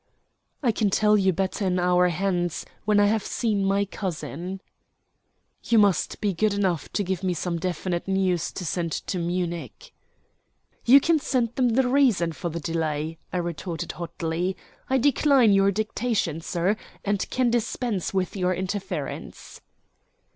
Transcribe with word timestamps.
"I 0.63 0.71
can 0.71 0.89
tell 0.89 1.15
you 1.15 1.31
better 1.31 1.63
an 1.67 1.77
hour 1.77 2.07
hence, 2.09 2.65
when 2.85 2.99
I 2.99 3.05
have 3.05 3.23
seen 3.23 3.63
my 3.63 3.85
cousin." 3.85 4.59
"You 5.63 5.77
must 5.77 6.19
be 6.19 6.33
good 6.33 6.55
enough 6.55 6.91
to 6.93 7.03
give 7.03 7.21
me 7.23 7.35
some 7.35 7.59
definite 7.59 8.07
news 8.07 8.51
to 8.53 8.65
send 8.65 8.93
to 8.93 9.19
Munich." 9.19 9.93
"You 10.85 10.99
can 11.01 11.19
send 11.19 11.53
them 11.53 11.69
the 11.69 11.87
reason 11.87 12.31
for 12.31 12.49
the 12.49 12.59
delay," 12.59 13.19
I 13.31 13.37
retorted 13.37 13.91
hotly. 13.91 14.57
"I 14.89 14.97
decline 14.97 15.53
your 15.53 15.69
dictation, 15.71 16.41
sir, 16.41 16.77
and 17.05 17.29
can 17.29 17.51
dispense 17.51 18.11
with 18.11 18.35
your 18.35 18.55
interference." 18.55 19.61